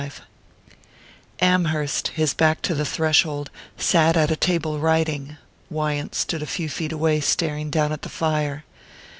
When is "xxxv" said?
0.01-0.19